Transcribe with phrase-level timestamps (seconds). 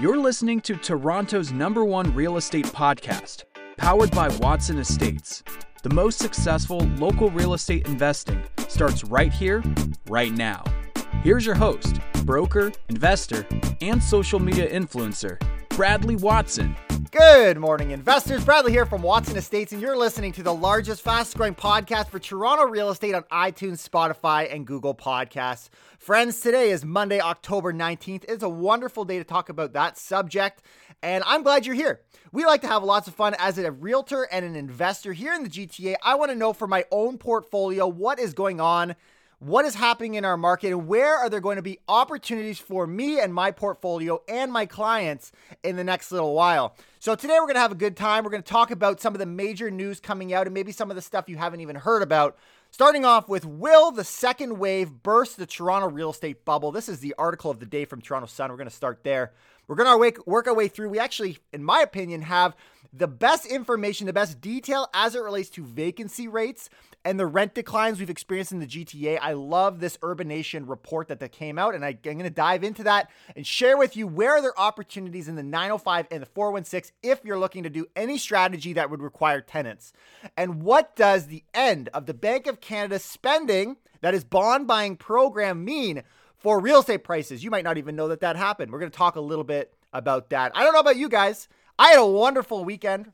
[0.00, 3.44] You're listening to Toronto's number one real estate podcast,
[3.76, 5.42] powered by Watson Estates.
[5.82, 9.62] The most successful local real estate investing starts right here,
[10.08, 10.64] right now.
[11.22, 13.46] Here's your host, broker, investor,
[13.82, 15.38] and social media influencer,
[15.80, 16.76] Bradley Watson.
[17.10, 18.44] Good morning, investors.
[18.44, 22.18] Bradley here from Watson Estates, and you're listening to the largest, fastest growing podcast for
[22.18, 25.70] Toronto real estate on iTunes, Spotify, and Google Podcasts.
[25.98, 28.26] Friends, today is Monday, October 19th.
[28.28, 30.60] It's a wonderful day to talk about that subject,
[31.02, 32.02] and I'm glad you're here.
[32.30, 35.44] We like to have lots of fun as a realtor and an investor here in
[35.44, 35.94] the GTA.
[36.02, 38.96] I want to know for my own portfolio what is going on
[39.40, 42.86] what is happening in our market and where are there going to be opportunities for
[42.86, 45.32] me and my portfolio and my clients
[45.64, 46.76] in the next little while.
[46.98, 48.22] So today we're going to have a good time.
[48.22, 50.90] We're going to talk about some of the major news coming out and maybe some
[50.90, 52.36] of the stuff you haven't even heard about.
[52.70, 56.70] Starting off with Will the second wave burst the Toronto real estate bubble?
[56.70, 58.50] This is the article of the day from Toronto Sun.
[58.50, 59.32] We're going to start there.
[59.66, 60.90] We're going to work our way through.
[60.90, 62.54] We actually, in my opinion, have
[62.92, 66.68] the best information, the best detail as it relates to vacancy rates
[67.04, 69.18] and the rent declines we've experienced in the GTA.
[69.20, 72.62] I love this Urbanation report that, that came out, and I, am going to dive
[72.62, 76.26] into that and share with you where are there opportunities in the 905 and the
[76.26, 79.92] 416 if you're looking to do any strategy that would require tenants.
[80.36, 84.96] And what does the end of the Bank of Canada spending, that is bond buying
[84.96, 86.02] program, mean
[86.36, 87.42] for real estate prices?
[87.42, 88.72] You might not even know that that happened.
[88.72, 90.52] We're going to talk a little bit about that.
[90.54, 91.48] I don't know about you guys.
[91.80, 93.10] I had a wonderful weekend.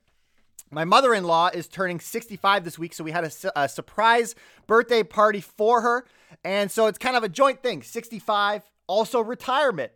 [0.72, 4.34] My mother in law is turning 65 this week, so we had a, a, surprise
[4.66, 6.04] birthday party for her.
[6.42, 9.92] And so it's kind of a joint thing 65, also retirement.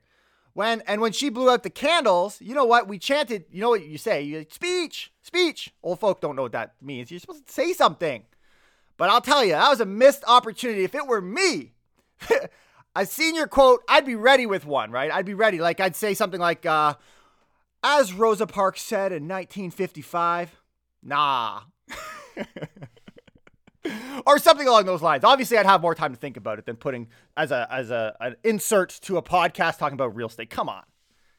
[0.52, 2.86] When and when she blew out the candles, you know what?
[2.86, 4.22] We chanted, you know what you say?
[4.22, 5.74] You speech, speech.
[5.82, 7.10] Old folk don't know what that means.
[7.10, 8.22] You're supposed to say something.
[8.96, 10.84] But I'll tell you, that was a missed opportunity.
[10.84, 11.72] If it were me,
[12.94, 15.10] a senior quote, I'd be ready with one, right?
[15.10, 15.58] I'd be ready.
[15.58, 16.94] Like I'd say something like, uh,
[17.82, 20.60] as Rosa Parks said in 1955,
[21.02, 21.62] nah.
[24.26, 25.24] or something along those lines.
[25.24, 28.16] Obviously, I'd have more time to think about it than putting as a as a
[28.20, 30.50] an insert to a podcast talking about real estate.
[30.50, 30.84] Come on,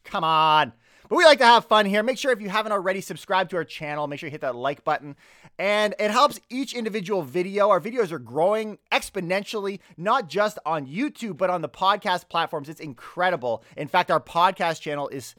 [0.04, 0.74] come on.
[1.12, 2.04] But we like to have fun here.
[2.04, 4.56] Make sure if you haven't already subscribed to our channel, make sure you hit that
[4.56, 5.18] like button.
[5.60, 7.70] And it helps each individual video.
[7.70, 12.70] Our videos are growing exponentially, not just on YouTube, but on the podcast platforms.
[12.70, 13.62] It's incredible.
[13.76, 15.36] In fact, our podcast channel is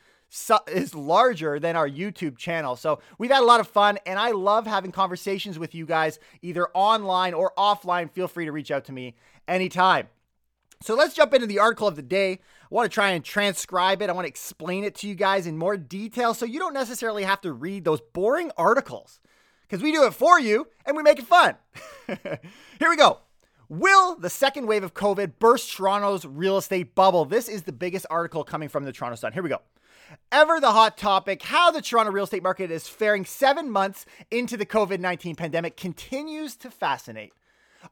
[0.68, 2.76] is larger than our YouTube channel.
[2.76, 6.18] So we've had a lot of fun, and I love having conversations with you guys,
[6.40, 8.10] either online or offline.
[8.10, 9.14] Feel free to reach out to me
[9.46, 10.08] anytime.
[10.80, 12.32] So let's jump into the article of the day.
[12.32, 14.10] I want to try and transcribe it.
[14.10, 17.24] I want to explain it to you guys in more detail so you don't necessarily
[17.24, 19.20] have to read those boring articles
[19.62, 21.56] because we do it for you and we make it fun.
[22.06, 23.20] Here we go.
[23.68, 27.24] Will the second wave of COVID burst Toronto's real estate bubble?
[27.24, 29.32] This is the biggest article coming from the Toronto Sun.
[29.32, 29.60] Here we go
[30.30, 34.56] ever the hot topic, how the Toronto real estate market is faring seven months into
[34.56, 37.32] the COVID 19 pandemic continues to fascinate.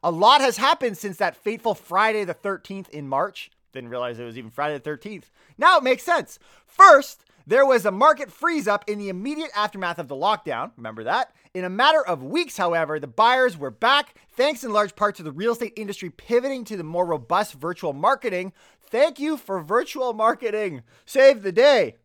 [0.03, 3.51] A lot has happened since that fateful Friday the 13th in March.
[3.73, 5.25] Didn't realize it was even Friday the 13th.
[5.57, 6.39] Now it makes sense.
[6.65, 10.71] First, there was a market freeze up in the immediate aftermath of the lockdown.
[10.77, 11.33] Remember that?
[11.53, 15.23] In a matter of weeks, however, the buyers were back, thanks in large part to
[15.23, 18.53] the real estate industry pivoting to the more robust virtual marketing.
[18.81, 20.83] Thank you for virtual marketing.
[21.05, 21.95] Save the day.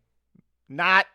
[0.68, 1.06] Not.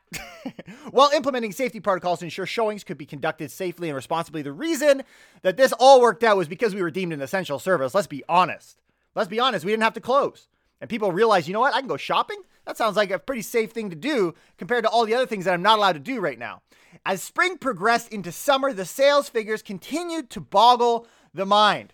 [0.91, 5.03] While implementing safety protocols to ensure showings could be conducted safely and responsibly, the reason
[5.41, 7.93] that this all worked out was because we were deemed an essential service.
[7.93, 8.81] Let's be honest.
[9.13, 9.65] Let's be honest.
[9.65, 10.47] We didn't have to close.
[10.79, 11.75] And people realized, you know what?
[11.75, 12.41] I can go shopping.
[12.65, 15.45] That sounds like a pretty safe thing to do compared to all the other things
[15.45, 16.61] that I'm not allowed to do right now.
[17.05, 21.93] As spring progressed into summer, the sales figures continued to boggle the mind.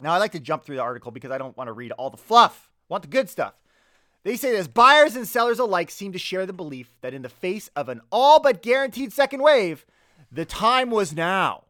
[0.00, 2.10] Now, I like to jump through the article because I don't want to read all
[2.10, 2.70] the fluff.
[2.90, 3.54] I want the good stuff.
[4.22, 7.28] They say this buyers and sellers alike seem to share the belief that in the
[7.28, 9.86] face of an all but guaranteed second wave,
[10.30, 11.64] the time was now.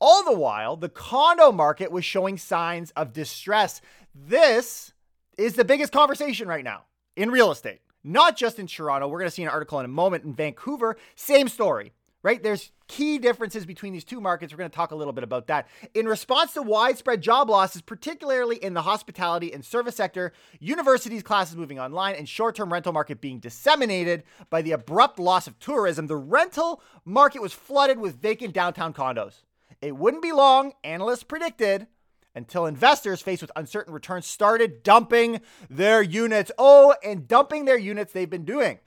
[0.00, 3.80] All the while, the condo market was showing signs of distress.
[4.14, 4.92] This
[5.36, 6.84] is the biggest conversation right now
[7.16, 9.08] in real estate, not just in Toronto.
[9.08, 10.96] We're going to see an article in a moment in Vancouver.
[11.16, 11.92] Same story
[12.22, 12.42] right?
[12.42, 14.52] There's key differences between these two markets.
[14.52, 15.68] We're going to talk a little bit about that.
[15.94, 21.56] In response to widespread job losses, particularly in the hospitality and service sector, universities' classes
[21.56, 26.06] moving online, and short term rental market being disseminated by the abrupt loss of tourism,
[26.06, 29.42] the rental market was flooded with vacant downtown condos.
[29.80, 31.86] It wouldn't be long, analysts predicted,
[32.34, 35.40] until investors faced with uncertain returns started dumping
[35.70, 36.50] their units.
[36.58, 38.78] Oh, and dumping their units they've been doing.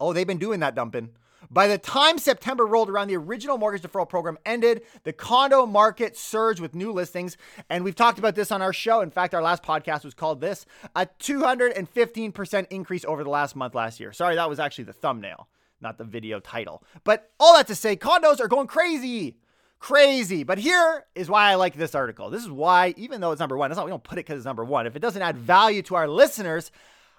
[0.00, 1.10] Oh, they've been doing that dumping
[1.54, 4.82] By the time September rolled around, the original mortgage deferral program ended.
[5.04, 7.36] The condo market surged with new listings.
[7.70, 9.02] And we've talked about this on our show.
[9.02, 10.66] In fact, our last podcast was called this
[10.96, 14.12] a 215% increase over the last month last year.
[14.12, 15.48] Sorry, that was actually the thumbnail,
[15.80, 16.82] not the video title.
[17.04, 19.36] But all that to say, condos are going crazy.
[19.78, 20.42] Crazy.
[20.42, 22.30] But here is why I like this article.
[22.30, 24.38] This is why, even though it's number one, it's not we don't put it because
[24.38, 24.88] it's number one.
[24.88, 26.72] If it doesn't add value to our listeners,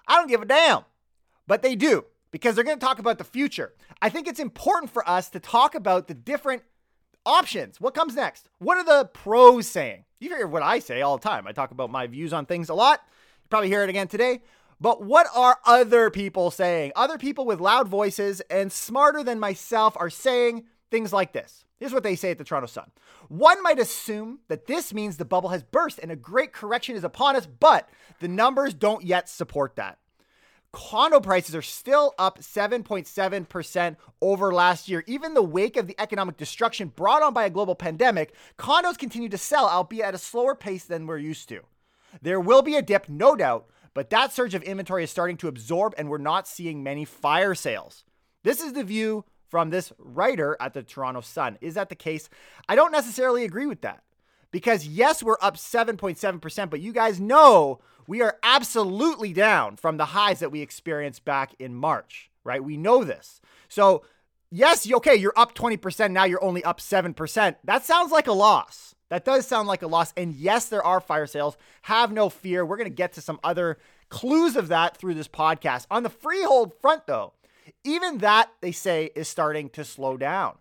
[0.06, 0.82] I don't give a damn.
[1.46, 2.04] But they do
[2.36, 3.72] because they're going to talk about the future.
[4.02, 6.64] I think it's important for us to talk about the different
[7.24, 7.80] options.
[7.80, 8.50] What comes next?
[8.58, 10.04] What are the pros saying?
[10.20, 11.46] You hear what I say all the time.
[11.46, 13.00] I talk about my views on things a lot.
[13.42, 14.42] You probably hear it again today.
[14.78, 16.92] But what are other people saying?
[16.94, 21.64] Other people with loud voices and smarter than myself are saying things like this.
[21.78, 22.90] Here's what they say at the Toronto Sun.
[23.28, 27.04] One might assume that this means the bubble has burst and a great correction is
[27.04, 27.88] upon us, but
[28.20, 29.96] the numbers don't yet support that
[30.76, 35.02] condo prices are still up 7.7% over last year.
[35.06, 39.30] Even the wake of the economic destruction brought on by a global pandemic, condos continue
[39.30, 41.62] to sell, albeit at a slower pace than we're used to.
[42.20, 45.48] There will be a dip, no doubt, but that surge of inventory is starting to
[45.48, 48.04] absorb, and we're not seeing many fire sales.
[48.42, 51.56] This is the view from this writer at the Toronto Sun.
[51.62, 52.28] Is that the case?
[52.68, 54.02] I don't necessarily agree with that.
[54.50, 60.06] Because yes, we're up 7.7%, but you guys know we are absolutely down from the
[60.06, 62.62] highs that we experienced back in March, right?
[62.62, 63.40] We know this.
[63.68, 64.04] So,
[64.50, 66.10] yes, okay, you're up 20%.
[66.10, 67.56] Now you're only up 7%.
[67.64, 68.94] That sounds like a loss.
[69.08, 70.12] That does sound like a loss.
[70.16, 71.56] And yes, there are fire sales.
[71.82, 72.64] Have no fear.
[72.64, 73.78] We're going to get to some other
[74.08, 75.86] clues of that through this podcast.
[75.90, 77.32] On the freehold front, though,
[77.84, 80.56] even that they say is starting to slow down.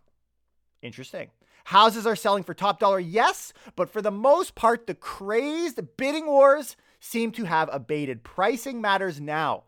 [0.82, 1.30] Interesting.
[1.66, 6.28] Houses are selling for top dollar, yes, but for the most part, the crazed bidding
[6.28, 8.24] wars seem to have abated.
[8.24, 9.64] Pricing matters now.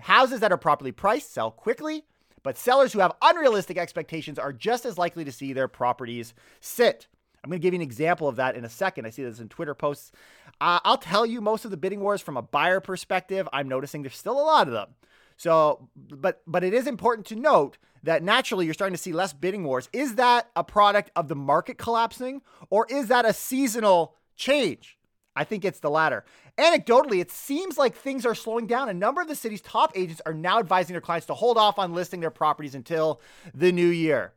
[0.00, 2.04] Houses that are properly priced sell quickly,
[2.42, 7.06] but sellers who have unrealistic expectations are just as likely to see their properties sit.
[7.42, 9.06] I'm going to give you an example of that in a second.
[9.06, 10.12] I see this in Twitter posts.
[10.60, 13.48] Uh, I'll tell you most of the bidding wars from a buyer perspective.
[13.52, 14.94] I'm noticing there's still a lot of them.
[15.36, 19.32] So, but but it is important to note that naturally you're starting to see less
[19.32, 19.88] bidding wars.
[19.92, 24.98] Is that a product of the market collapsing or is that a seasonal change?
[25.34, 26.24] I think it's the latter.
[26.58, 28.88] Anecdotally, it seems like things are slowing down.
[28.88, 31.78] A number of the city's top agents are now advising their clients to hold off
[31.78, 33.20] on listing their properties until
[33.54, 34.32] the new year.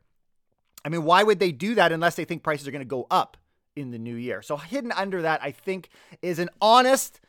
[0.86, 3.07] I mean, why would they do that unless they think prices are going to go
[3.12, 3.38] up
[3.75, 4.42] in the new year?
[4.42, 5.89] So, hidden under that, I think,
[6.21, 7.19] is an honest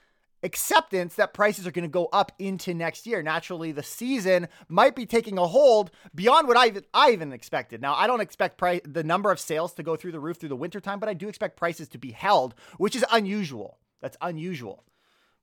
[0.42, 3.22] acceptance that prices are going to go up into next year.
[3.22, 7.80] Naturally, the season might be taking a hold beyond what I even, I even expected.
[7.80, 10.56] Now, I don't expect the number of sales to go through the roof through the
[10.56, 13.78] wintertime, but I do expect prices to be held, which is unusual.
[14.00, 14.84] That's unusual.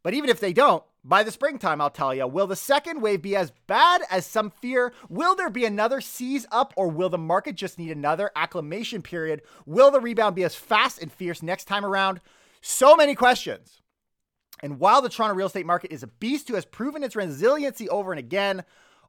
[0.04, 3.22] But even if they don't, by the springtime, I'll tell you, will the second wave
[3.22, 4.94] be as bad as some fear?
[5.10, 9.42] Will there be another seize up, or will the market just need another acclimation period?
[9.66, 12.20] Will the rebound be as fast and fierce next time around?
[12.62, 13.82] So many questions.
[14.62, 17.90] And while the Toronto real estate market is a beast who has proven its resiliency
[17.90, 18.64] over and again,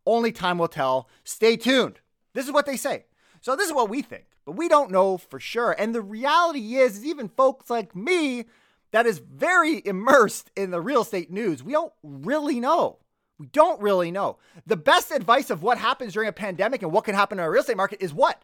[0.07, 1.09] only time will tell.
[1.23, 2.01] Stay tuned.
[2.33, 3.05] This is what they say.
[3.41, 5.77] So this is what we think, but we don't know for sure.
[5.79, 8.47] And the reality is, is even folks like me
[8.91, 12.99] that is very immersed in the real estate news, we don't really know.
[13.39, 14.39] We don't really know.
[14.67, 17.51] The best advice of what happens during a pandemic and what can happen in our
[17.51, 18.43] real estate market is what?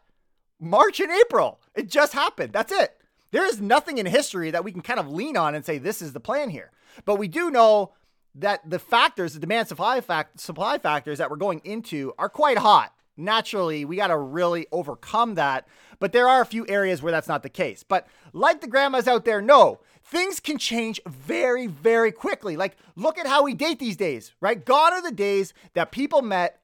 [0.59, 1.59] March and April.
[1.73, 2.53] It just happened.
[2.53, 3.00] That's it.
[3.31, 6.01] There is nothing in history that we can kind of lean on and say this
[6.01, 6.71] is the plan here.
[7.05, 7.93] But we do know
[8.35, 12.57] that the factors, the demand supply fact supply factors that we're going into are quite
[12.57, 12.93] hot.
[13.17, 15.67] Naturally, we got to really overcome that.
[15.99, 17.83] But there are a few areas where that's not the case.
[17.83, 22.57] But like the grandmas out there know, things can change very, very quickly.
[22.57, 24.63] Like, look at how we date these days, right?
[24.63, 26.59] Gone are the days that people met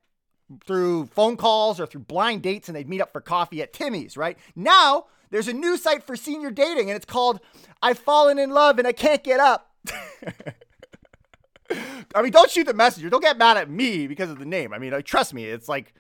[0.65, 4.15] through phone calls or through blind dates and they'd meet up for coffee at Timmy's,
[4.15, 4.38] right?
[4.55, 7.39] Now, there's a new site for senior dating and it's called
[7.81, 9.72] I've Fallen in Love and I Can't Get Up.
[12.15, 13.10] I mean, don't shoot the messenger.
[13.10, 14.74] Don't get mad at me because of the name.
[14.74, 15.93] I mean, trust me, it's like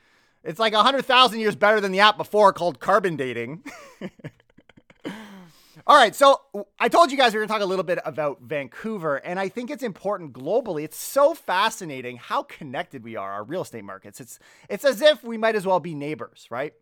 [0.43, 3.63] it's like a hundred thousand years better than the app before called Carbon Dating.
[5.85, 6.41] All right, so
[6.79, 9.39] I told you guys we are going to talk a little bit about Vancouver, and
[9.39, 10.83] I think it's important globally.
[10.83, 14.19] It's so fascinating how connected we are, our real estate markets.
[14.19, 14.37] It's
[14.69, 16.73] it's as if we might as well be neighbors, right?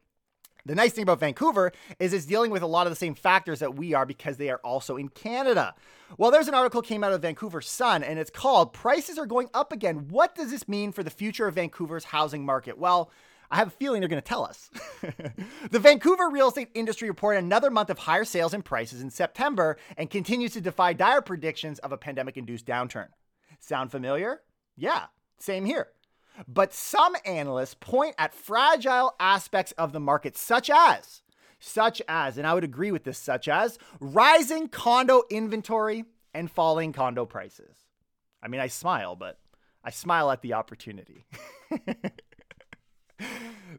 [0.66, 3.60] The nice thing about Vancouver is it's dealing with a lot of the same factors
[3.60, 5.76] that we are because they are also in Canada.
[6.18, 9.50] Well, there's an article came out of Vancouver Sun and it's called Prices Are Going
[9.54, 10.08] Up Again.
[10.10, 12.80] What does this mean for the future of Vancouver's housing market?
[12.80, 13.12] Well,
[13.52, 14.72] I have a feeling they're going to tell us.
[15.70, 19.78] the Vancouver real estate industry reported another month of higher sales and prices in September
[19.98, 23.10] and continues to defy dire predictions of a pandemic induced downturn.
[23.60, 24.42] Sound familiar?
[24.76, 25.06] Yeah,
[25.38, 25.90] same here.
[26.48, 31.22] But some analysts point at fragile aspects of the market, such as,
[31.60, 36.94] such as, and I would agree with this, such as rising condo inventory and falling
[36.94, 37.78] condo prices.
[38.44, 39.40] I mean, I smile, but
[39.84, 41.26] I smile at the opportunity.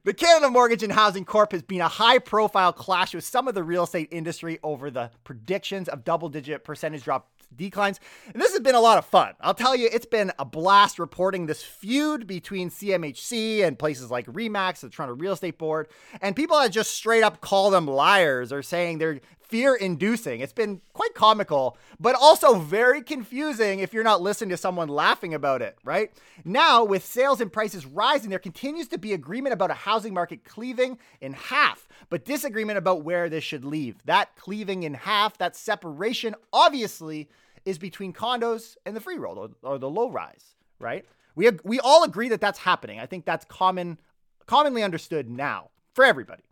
[0.04, 3.54] The Canada Mortgage and Housing Corp has been a high profile clash with some of
[3.54, 8.00] the real estate industry over the predictions of double digit percentage drop declines.
[8.32, 9.34] And this has been a lot of fun.
[9.40, 14.26] I'll tell you, it's been a blast reporting this feud between CMHC and places like
[14.26, 15.88] REMAX, the Toronto Real Estate Board,
[16.20, 20.40] and people that just straight up call them liars or saying they're fear inducing.
[20.40, 25.34] It's been quite comical, but also very confusing if you're not listening to someone laughing
[25.34, 26.10] about it, right?
[26.44, 30.44] Now, with sales and prices rising, there continues to be agreement about a housing market
[30.44, 33.96] cleaving in half, but disagreement about where this should leave.
[34.04, 37.28] That cleaving in half, that separation, obviously,
[37.64, 41.04] is between condos and the freehold or, or the low rise, right?
[41.34, 42.98] We, have, we all agree that that's happening.
[42.98, 43.98] I think that's common,
[44.46, 46.42] commonly understood now for everybody.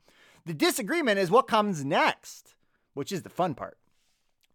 [0.47, 2.54] The disagreement is what comes next
[2.95, 3.77] which is the fun part.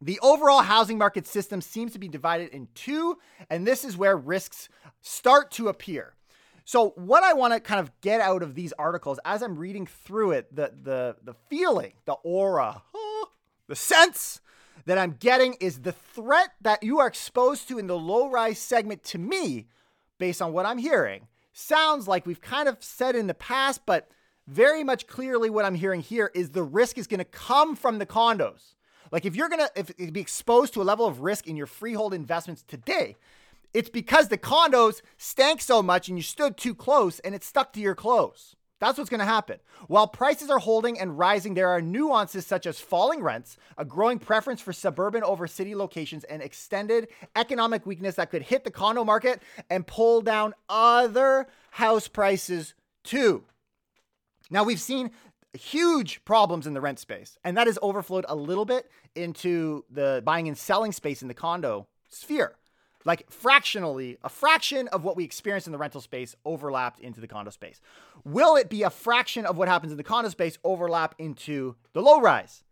[0.01, 3.17] The overall housing market system seems to be divided in two,
[3.50, 4.69] and this is where risks
[5.01, 6.15] start to appear.
[6.63, 9.86] So, what I want to kind of get out of these articles as I'm reading
[9.88, 12.84] through it, the the the feeling, the aura,
[13.67, 14.39] the sense
[14.86, 18.60] that I'm getting is the threat that you are exposed to in the low rise
[18.60, 19.67] segment to me,
[20.17, 24.10] based on what I'm hearing, sounds like we've kind of said in the past, but
[24.50, 28.00] very much clearly what I'm hearing here is the risk is going to come from
[28.00, 28.74] the condos.
[29.12, 31.68] Like if you're going to if, be exposed to a level of risk in your
[31.68, 33.15] freehold investments today,
[33.74, 37.74] it's because the condos stank so much and you stood too close and it stuck
[37.74, 38.56] to your clothes.
[38.79, 39.60] That's what's going to happen.
[39.88, 44.20] While prices are holding and rising, there are nuances such as falling rents, a growing
[44.20, 49.03] preference for suburban over city locations, and extended economic weakness that could hit the condo
[49.03, 53.44] market and pull down other house prices too.
[54.50, 55.12] Now, we've seen
[55.53, 60.22] huge problems in the rent space, and that has overflowed a little bit into the
[60.25, 62.56] buying and selling space in the condo sphere.
[63.06, 67.27] Like fractionally, a fraction of what we experienced in the rental space overlapped into the
[67.27, 67.79] condo space.
[68.25, 72.01] Will it be a fraction of what happens in the condo space overlap into the
[72.01, 72.63] low rise?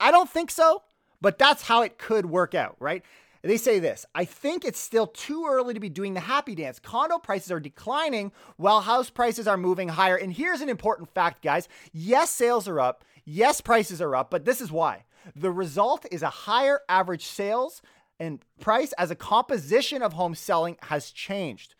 [0.00, 0.82] I don't think so,
[1.20, 3.04] but that's how it could work out, right?
[3.42, 6.78] They say this I think it's still too early to be doing the happy dance.
[6.78, 10.16] Condo prices are declining while house prices are moving higher.
[10.16, 11.68] And here's an important fact, guys.
[11.92, 13.04] Yes, sales are up.
[13.24, 15.04] Yes, prices are up, but this is why.
[15.36, 17.82] The result is a higher average sales
[18.18, 21.74] and price as a composition of home selling has changed.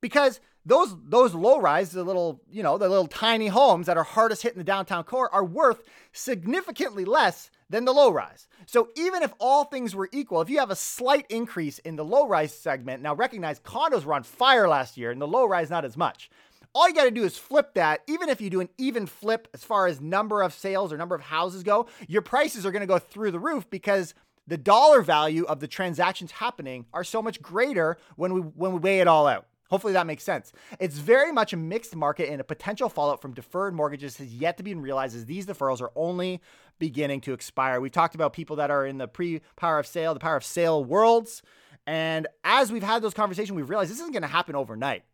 [0.00, 4.04] Because those those low rise, the little, you know, the little tiny homes that are
[4.04, 8.48] hardest hit in the downtown core are worth significantly less than the low rise.
[8.66, 12.04] So even if all things were equal, if you have a slight increase in the
[12.04, 15.70] low rise segment, now recognize condos were on fire last year and the low rise
[15.70, 16.28] not as much.
[16.74, 18.02] All you got to do is flip that.
[18.06, 21.14] Even if you do an even flip as far as number of sales or number
[21.14, 24.14] of houses go, your prices are going to go through the roof because
[24.46, 28.78] the dollar value of the transactions happening are so much greater when we when we
[28.78, 29.46] weigh it all out.
[29.70, 30.52] Hopefully that makes sense.
[30.80, 34.56] It's very much a mixed market, and a potential fallout from deferred mortgages has yet
[34.56, 36.40] to be realized as these deferrals are only
[36.78, 37.80] beginning to expire.
[37.80, 40.44] We've talked about people that are in the pre power of sale, the power of
[40.44, 41.42] sale worlds.
[41.86, 45.04] And as we've had those conversations, we've realized this isn't going to happen overnight.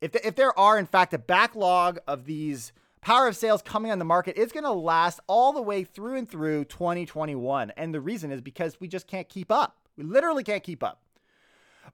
[0.00, 3.92] If, the, if there are, in fact, a backlog of these power of sales coming
[3.92, 7.70] on the market, it's going to last all the way through and through 2021.
[7.76, 9.76] And the reason is because we just can't keep up.
[9.96, 11.01] We literally can't keep up.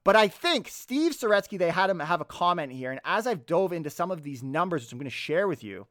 [0.03, 2.91] But I think Steve Saretsky, they had him have a comment here.
[2.91, 5.63] And as I've dove into some of these numbers, which I'm going to share with
[5.63, 5.87] you,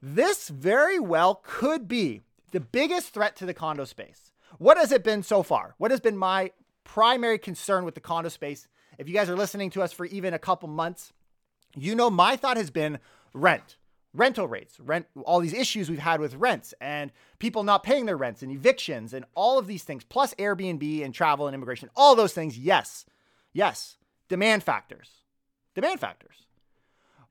[0.00, 4.32] this very well could be the biggest threat to the condo space.
[4.58, 5.74] What has it been so far?
[5.78, 6.52] What has been my
[6.84, 8.66] primary concern with the condo space?
[8.98, 11.12] If you guys are listening to us for even a couple months,
[11.76, 12.98] you know my thought has been
[13.32, 13.76] rent,
[14.12, 18.16] rental rates, rent, all these issues we've had with rents and people not paying their
[18.16, 22.14] rents and evictions and all of these things, plus Airbnb and travel and immigration, all
[22.14, 22.58] those things.
[22.58, 23.04] Yes,
[23.52, 23.96] yes,
[24.28, 25.10] demand factors,
[25.74, 26.46] demand factors.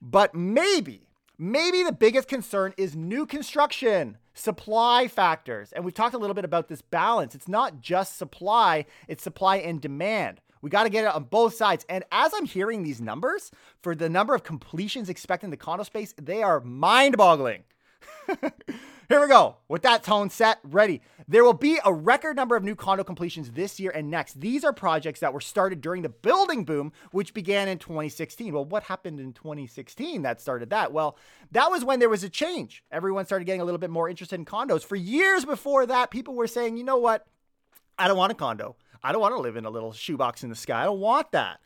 [0.01, 5.71] But maybe, maybe the biggest concern is new construction supply factors.
[5.73, 7.35] And we've talked a little bit about this balance.
[7.35, 10.39] It's not just supply, it's supply and demand.
[10.61, 11.85] We got to get it on both sides.
[11.89, 15.83] And as I'm hearing these numbers for the number of completions expected in the condo
[15.83, 17.63] space, they are mind boggling.
[19.09, 19.57] Here we go.
[19.67, 21.01] With that tone set, ready.
[21.27, 24.39] There will be a record number of new condo completions this year and next.
[24.39, 28.53] These are projects that were started during the building boom, which began in 2016.
[28.53, 30.91] Well, what happened in 2016 that started that?
[30.91, 31.17] Well,
[31.51, 32.83] that was when there was a change.
[32.91, 34.83] Everyone started getting a little bit more interested in condos.
[34.83, 37.25] For years before that, people were saying, you know what?
[37.97, 38.75] I don't want a condo.
[39.03, 40.81] I don't want to live in a little shoebox in the sky.
[40.81, 41.59] I don't want that.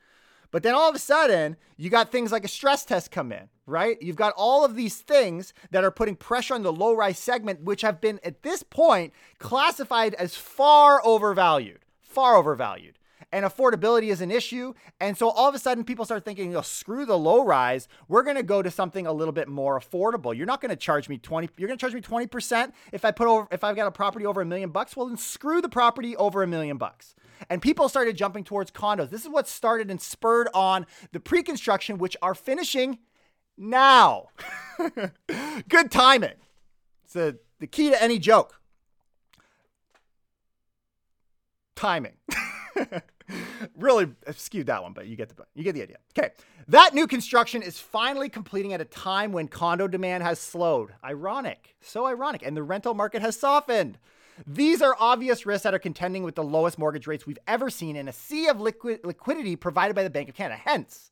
[0.54, 3.50] But then all of a sudden, you got things like a stress test come in,
[3.66, 4.00] right?
[4.00, 7.64] You've got all of these things that are putting pressure on the low rise segment,
[7.64, 13.00] which have been at this point classified as far overvalued, far overvalued.
[13.34, 14.74] And affordability is an issue.
[15.02, 17.88] And so all of a sudden, people start thinking, you know, screw the low rise.
[18.08, 20.38] We're going to go to something a little bit more affordable.
[20.38, 23.12] You're not going to charge me 20, you're going to charge me 20% if I
[23.12, 24.96] put over, if I've got a property over a million bucks.
[24.96, 27.16] Well, then screw the property over a million bucks
[27.50, 29.10] and people started jumping towards condos.
[29.10, 33.00] This is what started and spurred on the pre construction, which are finishing
[33.58, 34.28] now.
[35.70, 36.36] Good timing.
[37.06, 38.60] It's a, the key to any joke.
[41.76, 42.14] Timing.
[43.78, 45.98] really skewed that one, but you get the you get the idea.
[46.18, 46.32] Okay,
[46.68, 50.94] that new construction is finally completing at a time when condo demand has slowed.
[51.04, 53.98] Ironic, so ironic, and the rental market has softened.
[54.48, 57.96] These are obvious risks that are contending with the lowest mortgage rates we've ever seen
[57.96, 60.60] in a sea of liquid liquidity provided by the Bank of Canada.
[60.64, 61.12] Hence,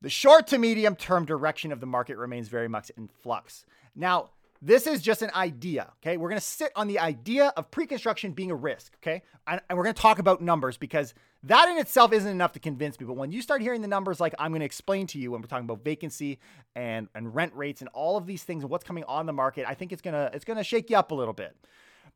[0.00, 3.66] the short to medium term direction of the market remains very much in flux.
[3.94, 4.30] Now,
[4.66, 6.16] this is just an idea, okay?
[6.16, 9.22] We're to sit on the idea of pre construction being a risk, okay?
[9.46, 12.98] And, and we're to talk about numbers because that in itself isn't enough to convince
[12.98, 13.06] me.
[13.06, 15.40] But when you start hearing the numbers, like I'm going to explain to you when
[15.40, 16.40] we're talking about vacancy
[16.74, 19.66] and, and rent rates and all of these things and what's coming on the market,
[19.68, 21.56] I think it's to it's to shake you up a little bit.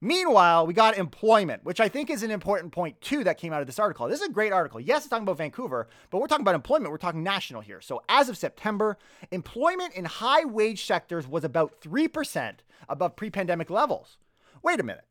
[0.01, 3.61] Meanwhile, we got employment, which I think is an important point too that came out
[3.61, 4.09] of this article.
[4.09, 4.81] This is a great article.
[4.81, 6.91] Yes, it's talking about Vancouver, but we're talking about employment.
[6.91, 7.83] We're talking national here.
[7.83, 8.97] So as of September,
[9.31, 12.55] employment in high wage sectors was about 3%
[12.89, 14.17] above pre pandemic levels.
[14.63, 15.05] Wait a minute.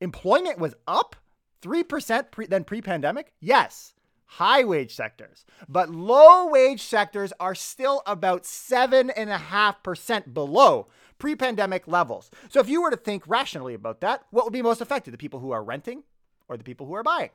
[0.00, 1.16] Employment was up
[1.62, 3.32] 3% pre- than pre pandemic?
[3.40, 3.94] Yes
[4.36, 12.30] high wage sectors, but low wage sectors are still about 7.5% below pre pandemic levels.
[12.48, 15.12] So if you were to think rationally about that, what would be most affected?
[15.12, 16.04] The people who are renting
[16.48, 17.30] or the people who are buying?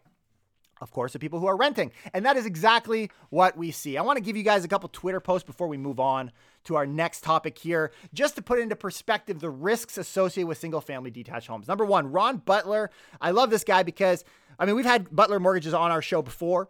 [0.79, 1.91] Of course, the people who are renting.
[2.13, 3.97] And that is exactly what we see.
[3.97, 6.31] I want to give you guys a couple Twitter posts before we move on
[6.65, 10.81] to our next topic here, just to put into perspective the risks associated with single
[10.81, 11.67] family detached homes.
[11.67, 12.91] Number one, Ron Butler.
[13.19, 14.23] I love this guy because,
[14.59, 16.69] I mean, we've had Butler Mortgages on our show before,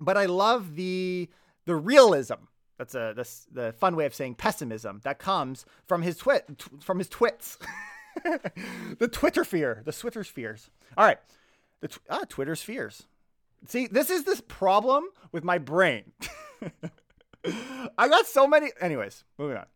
[0.00, 1.28] but I love the
[1.66, 2.44] the realism
[2.78, 6.44] that's a that's the fun way of saying pessimism that comes from his twit
[6.80, 7.58] from his twits.
[8.24, 10.70] the Twitter fear, the Twitter fears.
[10.96, 11.18] All right,
[11.80, 13.06] the tw- ah, Twitter's fears.
[13.66, 16.12] See, this is this problem with my brain.
[17.98, 18.70] I got so many.
[18.80, 19.66] Anyways, moving on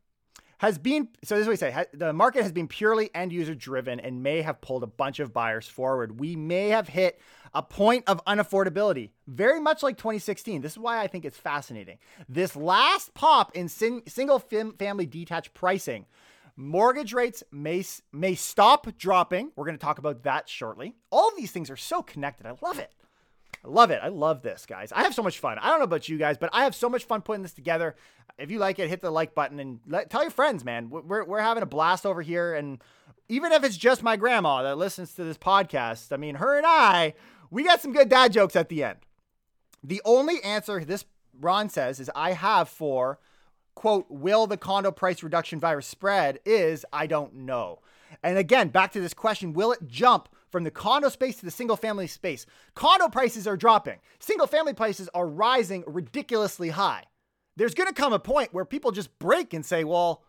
[0.58, 3.54] has been so this is what we say the market has been purely end user
[3.54, 6.20] driven and may have pulled a bunch of buyers forward.
[6.20, 7.20] We may have hit
[7.54, 11.98] a point of unaffordability very much like 2016 this is why i think it's fascinating.
[12.28, 16.06] This last pop in sing, single family detached pricing
[16.56, 19.52] mortgage rates may may stop dropping.
[19.56, 20.96] We're going to talk about that shortly.
[21.10, 22.46] All of these things are so connected.
[22.46, 22.92] I love it
[23.64, 24.00] I love it.
[24.02, 24.92] I love this, guys.
[24.92, 25.58] I have so much fun.
[25.58, 27.96] I don't know about you guys, but I have so much fun putting this together.
[28.38, 30.90] If you like it, hit the like button and let, tell your friends, man.
[30.90, 32.54] We're, we're having a blast over here.
[32.54, 32.82] And
[33.28, 36.66] even if it's just my grandma that listens to this podcast, I mean, her and
[36.66, 37.14] I,
[37.50, 38.98] we got some good dad jokes at the end.
[39.82, 41.04] The only answer this
[41.40, 43.18] Ron says is I have for
[43.78, 47.78] quote, will the condo price reduction virus spread is I don't know.
[48.24, 51.50] And again, back to this question, will it jump from the condo space to the
[51.50, 52.46] single family space.
[52.74, 57.04] Condo prices are dropping, single family prices are rising ridiculously high.
[57.56, 60.22] There's going to come a point where people just break and say, well,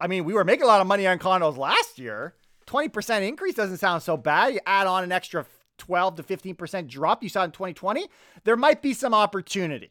[0.00, 2.34] I mean, we were making a lot of money on condos last year.
[2.66, 4.54] 20% increase doesn't sound so bad.
[4.54, 5.44] You add on an extra
[5.78, 8.06] 12 to 15% drop you saw in 2020,
[8.44, 9.90] there might be some opportunity,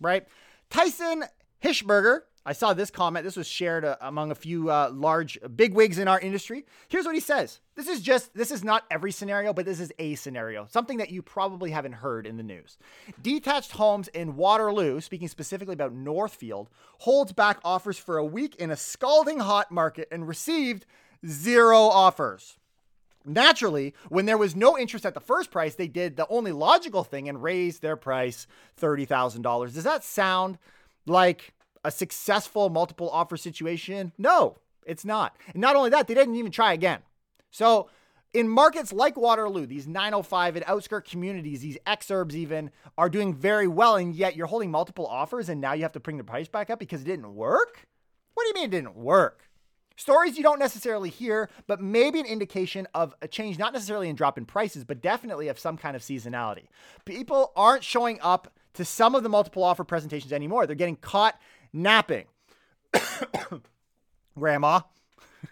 [0.00, 0.26] right?
[0.68, 1.24] Tyson
[1.62, 3.26] Hishberger I saw this comment.
[3.26, 6.64] This was shared uh, among a few uh, large bigwigs in our industry.
[6.88, 7.60] Here's what he says.
[7.74, 11.10] This is just, this is not every scenario, but this is a scenario, something that
[11.10, 12.78] you probably haven't heard in the news.
[13.20, 18.70] Detached homes in Waterloo, speaking specifically about Northfield, holds back offers for a week in
[18.70, 20.86] a scalding hot market and received
[21.26, 22.56] zero offers.
[23.26, 27.04] Naturally, when there was no interest at the first price, they did the only logical
[27.04, 28.46] thing and raised their price
[28.80, 29.74] $30,000.
[29.74, 30.56] Does that sound
[31.04, 31.52] like
[31.84, 34.12] a successful multiple offer situation?
[34.18, 35.36] No, it's not.
[35.52, 37.00] And not only that, they didn't even try again.
[37.50, 37.88] So,
[38.34, 43.66] in markets like Waterloo, these 905 and outskirt communities, these exurbs even are doing very
[43.66, 46.48] well, and yet you're holding multiple offers, and now you have to bring the price
[46.48, 47.86] back up because it didn't work?
[48.34, 49.48] What do you mean it didn't work?
[49.96, 54.14] Stories you don't necessarily hear, but maybe an indication of a change, not necessarily in
[54.14, 56.68] drop in prices, but definitely of some kind of seasonality.
[57.04, 60.66] People aren't showing up to some of the multiple offer presentations anymore.
[60.66, 61.40] They're getting caught
[61.72, 62.26] napping.
[64.38, 64.80] Grandma.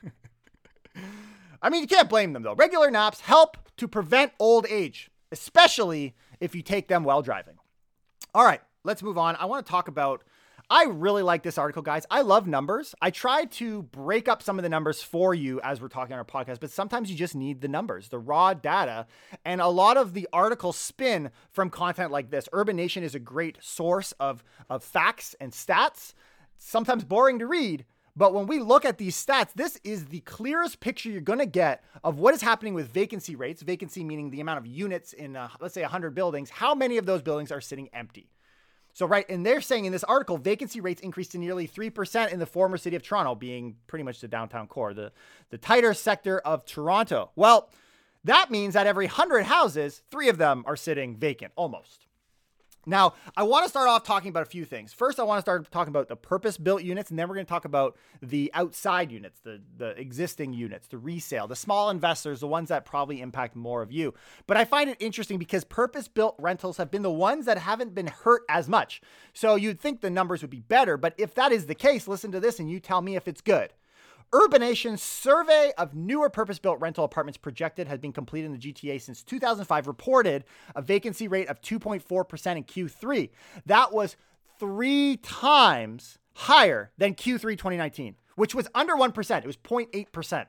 [1.63, 2.55] I mean, you can't blame them though.
[2.55, 7.57] Regular naps help to prevent old age, especially if you take them while driving.
[8.35, 9.37] All right, let's move on.
[9.37, 10.23] I want to talk about.
[10.69, 12.07] I really like this article, guys.
[12.11, 12.93] I love numbers.
[13.01, 16.19] I try to break up some of the numbers for you as we're talking on
[16.19, 19.07] our podcast, but sometimes you just need the numbers, the raw data.
[19.45, 22.49] And a lot of the articles spin from content like this.
[22.53, 26.15] Urbanation is a great source of, of facts and stats,
[26.59, 27.85] sometimes boring to read,
[28.17, 31.47] but when we look at these stats, this is the clearest picture you're going to
[31.47, 33.61] get of what is happening with vacancy rates.
[33.61, 36.49] Vacancy meaning the amount of units in, uh, let's say, 100 buildings.
[36.49, 38.31] How many of those buildings are sitting empty?
[38.97, 42.39] So, right, and they're saying in this article, vacancy rates increased to nearly 3% in
[42.39, 45.13] the former city of Toronto, being pretty much the downtown core, the,
[45.51, 47.31] the tighter sector of Toronto.
[47.37, 47.69] Well,
[48.25, 52.06] that means that every 100 houses, three of them are sitting vacant, almost.
[52.89, 54.93] Now, I want to start off talking about a few things.
[54.93, 57.47] First, I want to start talking about the purpose built units, and then we're going
[57.47, 62.39] to talk about the outside units, the, the existing units, the resale, the small investors,
[62.39, 64.15] the ones that probably impact more of you.
[64.47, 67.93] But I find it interesting because purpose built rentals have been the ones that haven't
[67.93, 69.01] been hurt as much.
[69.33, 72.31] So you'd think the numbers would be better, but if that is the case, listen
[72.31, 73.73] to this and you tell me if it's good.
[74.35, 79.01] Urbanation survey of newer purpose built rental apartments projected has been completed in the GTA
[79.01, 83.31] since 2005, reported a vacancy rate of 2.4% in Q3.
[83.67, 84.17] That was
[84.59, 89.39] three times higher than Q3 2019, which was under 1%.
[89.39, 90.47] It was 0.8%.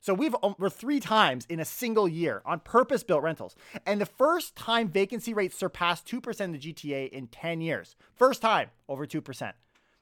[0.00, 3.56] So we've um, we're three times in a single year on purpose built rentals.
[3.86, 7.96] And the first time vacancy rates surpassed 2% in the GTA in 10 years.
[8.14, 9.52] First time over 2%.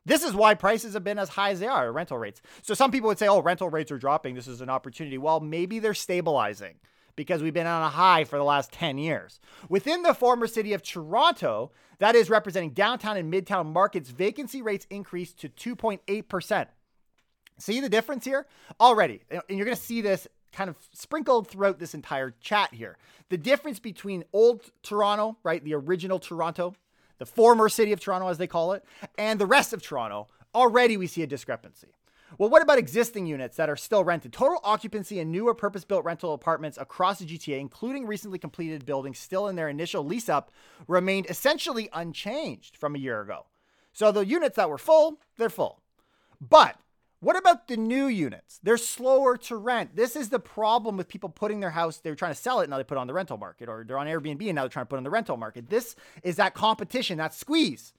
[0.04, 2.42] This is why prices have been as high as they are, rental rates.
[2.62, 4.34] So some people would say, oh, rental rates are dropping.
[4.34, 5.18] This is an opportunity.
[5.18, 6.74] Well, maybe they're stabilizing
[7.14, 9.38] because we've been on a high for the last 10 years.
[9.68, 14.86] Within the former city of Toronto, that is representing downtown and midtown markets, vacancy rates
[14.90, 16.66] increased to 2.8%.
[17.58, 18.46] See the difference here?
[18.80, 19.22] Already.
[19.30, 22.98] And you're going to see this kind of sprinkled throughout this entire chat here.
[23.28, 26.74] The difference between old Toronto, right, the original Toronto,
[27.22, 28.84] the former city of Toronto, as they call it,
[29.16, 31.94] and the rest of Toronto, already we see a discrepancy.
[32.36, 34.32] Well, what about existing units that are still rented?
[34.32, 39.20] Total occupancy in newer purpose built rental apartments across the GTA, including recently completed buildings
[39.20, 40.50] still in their initial lease up,
[40.88, 43.46] remained essentially unchanged from a year ago.
[43.92, 45.80] So the units that were full, they're full.
[46.40, 46.76] But
[47.22, 48.58] what about the new units?
[48.64, 49.94] They're slower to rent.
[49.94, 52.78] This is the problem with people putting their house, they're trying to sell it, now
[52.78, 54.86] they put it on the rental market, or they're on Airbnb and now they're trying
[54.86, 55.70] to put it on the rental market.
[55.70, 57.92] This is that competition, that squeeze.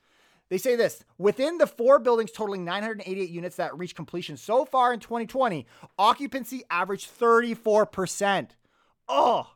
[0.49, 4.91] They say this within the four buildings totaling 988 units that reached completion so far
[4.91, 5.65] in 2020,
[5.97, 8.49] occupancy averaged 34%.
[9.07, 9.51] Oh,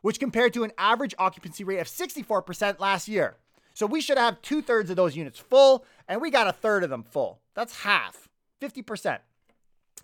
[0.00, 3.36] which compared to an average occupancy rate of 64% last year.
[3.72, 6.82] So we should have two thirds of those units full, and we got a third
[6.82, 7.40] of them full.
[7.54, 8.28] That's half.
[8.62, 9.18] 50%.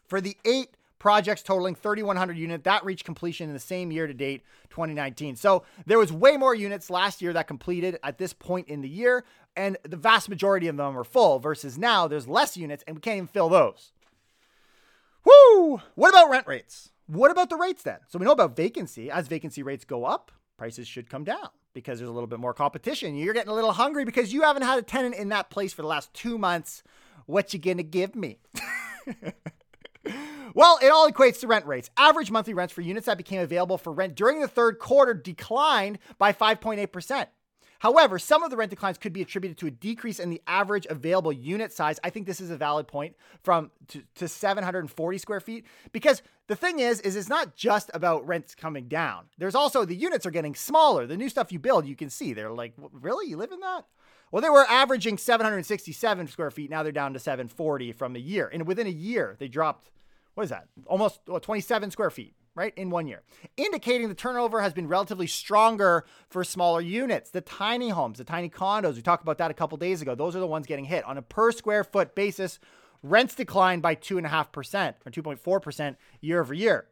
[0.07, 4.15] For the eight projects totaling 3,100 units, that reached completion in the same year to
[4.15, 5.37] date, 2019.
[5.37, 8.89] So there was way more units last year that completed at this point in the
[8.89, 9.25] year,
[9.57, 13.01] and the vast majority of them are full, versus now there's less units and we
[13.01, 13.93] can't even fill those.
[15.25, 15.81] Woo!
[15.95, 16.91] What about rent rates?
[17.07, 17.99] What about the rates then?
[18.09, 19.11] So we know about vacancy.
[19.11, 22.55] As vacancy rates go up, prices should come down because there's a little bit more
[22.55, 23.15] competition.
[23.15, 25.83] You're getting a little hungry because you haven't had a tenant in that place for
[25.83, 26.83] the last two months
[27.29, 28.39] what you gonna give me?
[30.55, 31.91] well, it all equates to rent rates.
[31.97, 35.99] Average monthly rents for units that became available for rent during the third quarter declined
[36.17, 37.27] by 5.8%.
[37.81, 40.87] However, some of the rent declines could be attributed to a decrease in the average
[40.91, 42.01] available unit size.
[42.03, 46.57] I think this is a valid point from to, to 740 square feet because the
[46.57, 49.27] thing is, is it's not just about rents coming down.
[49.37, 51.07] There's also the units are getting smaller.
[51.07, 53.85] The new stuff you build, you can see they're like, really, you live in that?
[54.31, 56.71] Well, they were averaging 767 square feet.
[56.71, 58.51] Now they're down to 740 from a year.
[58.53, 59.91] And within a year, they dropped,
[60.35, 60.69] what is that?
[60.87, 62.73] Almost 27 square feet, right?
[62.77, 63.23] In one year.
[63.57, 67.31] Indicating the turnover has been relatively stronger for smaller units.
[67.31, 70.15] The tiny homes, the tiny condos, we talked about that a couple days ago.
[70.15, 71.05] Those are the ones getting hit.
[71.05, 72.59] On a per square foot basis,
[73.03, 76.87] rents declined by 2.5% or 2.4% year over year.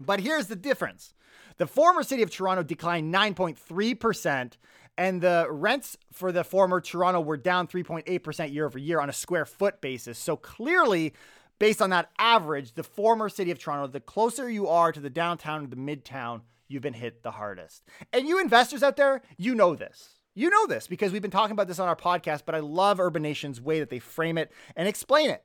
[0.00, 1.14] But here's the difference.
[1.56, 4.52] The former city of Toronto declined 9.3%,
[4.98, 9.12] and the rents for the former Toronto were down 3.8% year over year on a
[9.12, 10.18] square foot basis.
[10.18, 11.14] So clearly,
[11.60, 15.08] based on that average, the former city of Toronto, the closer you are to the
[15.08, 17.84] downtown or the midtown, you've been hit the hardest.
[18.12, 20.16] And you investors out there, you know this.
[20.34, 22.98] You know this because we've been talking about this on our podcast, but I love
[22.98, 25.44] Urbanation's way that they frame it and explain it.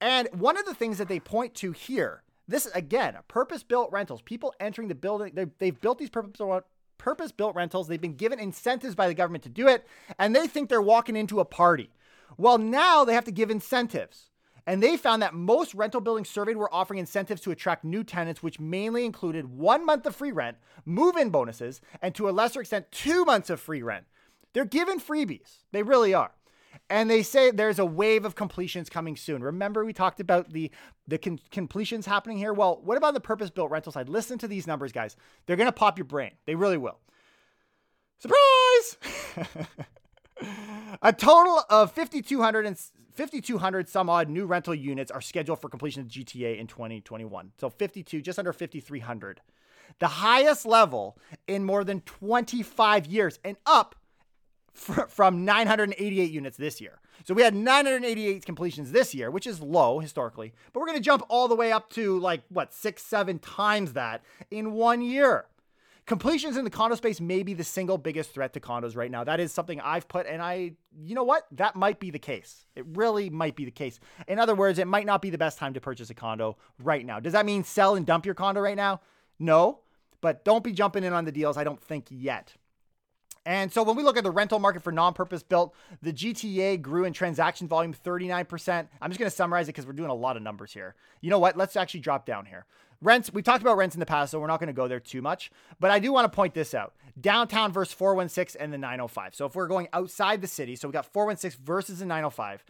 [0.00, 4.20] And one of the things that they point to here, this again, purpose built rentals,
[4.22, 6.40] people entering the building, they've built these purpose
[7.04, 7.86] purpose built rentals.
[7.86, 9.86] They've been given incentives by the government to do it,
[10.18, 11.90] and they think they're walking into a party.
[12.38, 14.30] Well, now they have to give incentives.
[14.66, 18.42] And they found that most rental buildings surveyed were offering incentives to attract new tenants,
[18.42, 22.62] which mainly included one month of free rent, move in bonuses, and to a lesser
[22.62, 24.06] extent, two months of free rent.
[24.54, 25.58] They're given freebies.
[25.72, 26.32] They really are.
[26.90, 29.42] And they say there's a wave of completions coming soon.
[29.42, 30.70] Remember, we talked about the
[31.06, 32.52] the con- completions happening here.
[32.52, 34.08] Well, what about the purpose-built rental side?
[34.08, 35.16] Listen to these numbers, guys.
[35.46, 36.32] They're gonna pop your brain.
[36.46, 36.98] They really will.
[38.18, 39.66] Surprise!
[41.02, 42.78] a total of 5,200 and
[43.14, 47.52] 5,200 some odd new rental units are scheduled for completion of GTA in 2021.
[47.58, 49.40] So 52, just under 5,300.
[50.00, 53.94] The highest level in more than 25 years and up
[54.74, 57.00] from 988 units this year.
[57.24, 61.04] So we had 988 completions this year, which is low historically, but we're going to
[61.04, 65.46] jump all the way up to like what, six, seven times that in one year.
[66.06, 69.24] Completions in the condo space may be the single biggest threat to condos right now.
[69.24, 71.46] That is something I've put, and I, you know what?
[71.52, 72.66] That might be the case.
[72.76, 73.98] It really might be the case.
[74.28, 77.06] In other words, it might not be the best time to purchase a condo right
[77.06, 77.20] now.
[77.20, 79.00] Does that mean sell and dump your condo right now?
[79.38, 79.80] No,
[80.20, 82.52] but don't be jumping in on the deals, I don't think yet.
[83.46, 87.04] And so when we look at the rental market for non-purpose built, the GTA grew
[87.04, 88.88] in transaction volume 39%.
[89.02, 90.94] I'm just going to summarize it because we're doing a lot of numbers here.
[91.20, 91.56] You know what?
[91.56, 92.64] Let's actually drop down here.
[93.02, 95.00] Rents, we've talked about rents in the past, so we're not going to go there
[95.00, 95.50] too much.
[95.78, 96.94] But I do want to point this out.
[97.20, 99.34] Downtown versus 416 and the 905.
[99.34, 102.64] So if we're going outside the city, so we got 416 versus the 905,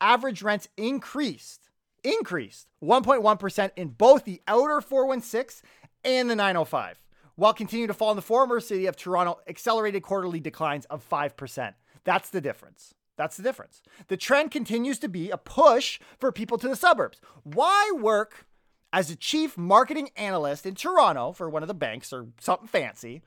[0.00, 1.70] average rents increased,
[2.04, 5.66] increased 1.1% in both the outer 416
[6.04, 7.02] and the 905
[7.38, 11.74] while continuing to fall in the former city of Toronto, accelerated quarterly declines of 5%.
[12.02, 12.94] That's the difference.
[13.16, 13.80] That's the difference.
[14.08, 17.20] The trend continues to be a push for people to the suburbs.
[17.44, 18.44] Why work
[18.92, 23.22] as a chief marketing analyst in Toronto for one of the banks or something fancy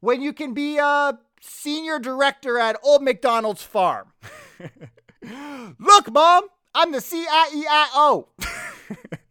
[0.00, 4.08] when you can be a senior director at Old McDonald's Farm?
[5.78, 8.26] Look, mom, I'm the CIEIO.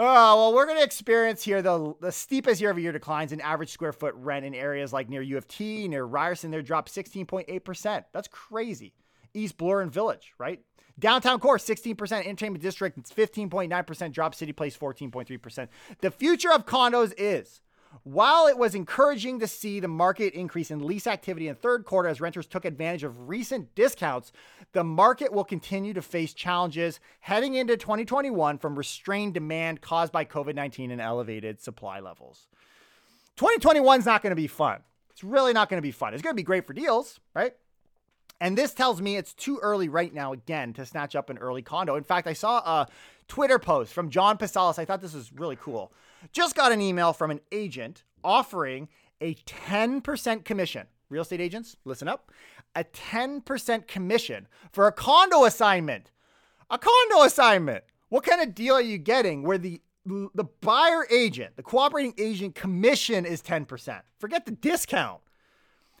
[0.00, 3.40] Oh, well, we're going to experience here the, the steepest year over year declines in
[3.40, 6.52] average square foot rent in areas like near U of T, near Ryerson.
[6.52, 8.04] They're dropped 16.8%.
[8.12, 8.94] That's crazy.
[9.34, 10.60] East Bloor and Village, right?
[11.00, 12.12] Downtown core, 16%.
[12.12, 14.12] Entertainment District, it's 15.9%.
[14.12, 15.66] Drop City Place, 14.3%.
[16.00, 17.60] The future of condos is
[18.04, 22.08] while it was encouraging to see the market increase in lease activity in third quarter
[22.08, 24.32] as renters took advantage of recent discounts,
[24.72, 30.24] the market will continue to face challenges heading into 2021 from restrained demand caused by
[30.24, 32.46] COVID-19 and elevated supply levels.
[33.36, 34.80] 2021 is not going to be fun.
[35.10, 36.14] It's really not going to be fun.
[36.14, 37.54] It's going to be great for deals, right?
[38.40, 41.62] And this tells me it's too early right now, again, to snatch up an early
[41.62, 41.96] condo.
[41.96, 42.88] In fact, I saw a
[43.26, 44.78] Twitter post from John Pasalis.
[44.78, 45.92] I thought this was really cool.
[46.32, 48.88] Just got an email from an agent offering
[49.20, 50.86] a 10% commission.
[51.08, 52.30] Real estate agents, listen up.
[52.74, 56.10] A 10% commission for a condo assignment.
[56.70, 57.84] A condo assignment.
[58.08, 62.54] What kind of deal are you getting where the the buyer agent, the cooperating agent
[62.54, 64.00] commission is 10%?
[64.18, 65.20] Forget the discount.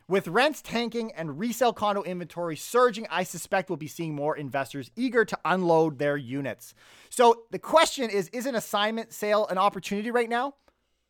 [0.08, 4.90] With rents tanking and resale condo inventory surging, I suspect we'll be seeing more investors
[4.96, 6.72] eager to unload their units.
[7.10, 10.54] So the question is Is an assignment sale an opportunity right now?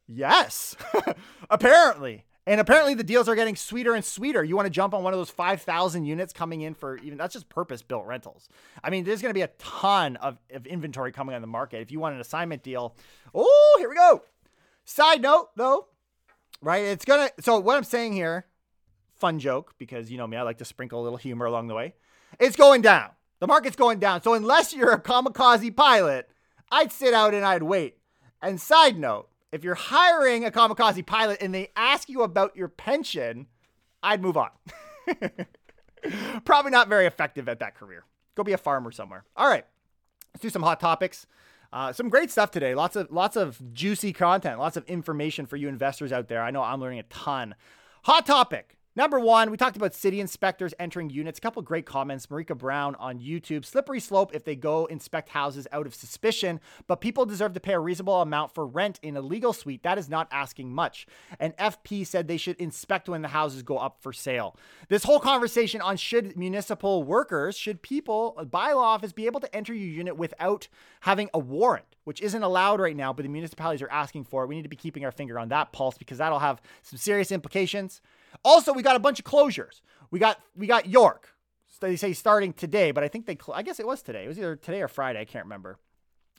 [0.09, 0.75] Yes,
[1.51, 2.25] apparently.
[2.45, 4.43] And apparently the deals are getting sweeter and sweeter.
[4.43, 7.35] You want to jump on one of those 5,000 units coming in for even that's
[7.35, 8.49] just purpose built rentals.
[8.83, 11.83] I mean, there's going to be a ton of, of inventory coming on the market.
[11.83, 12.97] If you want an assignment deal,
[13.33, 14.23] oh, here we go.
[14.87, 15.87] Side note though,
[16.61, 16.83] right?
[16.85, 18.47] It's going to, so what I'm saying here
[19.19, 21.75] fun joke because you know me, I like to sprinkle a little humor along the
[21.75, 21.95] way.
[22.39, 23.11] It's going down.
[23.41, 24.23] The market's going down.
[24.23, 26.29] So unless you're a kamikaze pilot,
[26.71, 27.99] I'd sit out and I'd wait.
[28.43, 32.69] And side note, if you're hiring a kamikaze pilot and they ask you about your
[32.69, 33.47] pension,
[34.03, 34.51] I'd move on.
[36.45, 38.05] Probably not very effective at that career.
[38.35, 39.25] Go be a farmer somewhere.
[39.37, 39.65] All right,
[40.33, 41.27] let's do some hot topics.
[41.73, 42.75] Uh, some great stuff today.
[42.75, 44.59] Lots of lots of juicy content.
[44.59, 46.43] Lots of information for you investors out there.
[46.43, 47.55] I know I'm learning a ton.
[48.05, 51.39] Hot topic: Number one, we talked about city inspectors entering units.
[51.39, 52.27] A couple great comments.
[52.27, 53.65] Marika Brown on YouTube.
[53.65, 56.59] Slippery slope if they go inspect houses out of suspicion,
[56.89, 59.85] but people deserve to pay a reasonable amount for rent in a legal suite.
[59.85, 61.07] That is not asking much.
[61.39, 64.57] And FP said they should inspect when the houses go up for sale.
[64.89, 69.55] This whole conversation on should municipal workers, should people, uh, bylaw office, be able to
[69.55, 70.67] enter your unit without
[71.03, 74.49] having a warrant, which isn't allowed right now, but the municipalities are asking for it.
[74.49, 77.31] We need to be keeping our finger on that pulse because that'll have some serious
[77.31, 78.01] implications.
[78.45, 79.81] Also, we got a bunch of closures.
[80.11, 81.35] We got we got York.
[81.81, 84.25] They say starting today, but I think they cl- I guess it was today.
[84.25, 85.21] It was either today or Friday.
[85.21, 85.79] I can't remember.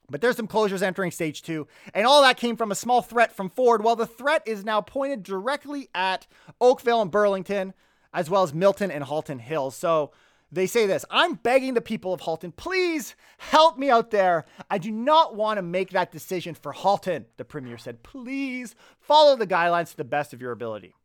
[0.09, 3.35] But there's some closures entering stage two, and all that came from a small threat
[3.35, 3.83] from Ford.
[3.83, 6.27] Well, the threat is now pointed directly at
[6.59, 7.73] Oakville and Burlington,
[8.13, 9.75] as well as Milton and Halton Hills.
[9.75, 10.11] So
[10.51, 14.45] they say this I'm begging the people of Halton, please help me out there.
[14.69, 18.03] I do not want to make that decision for Halton, the premier said.
[18.03, 20.95] Please follow the guidelines to the best of your ability.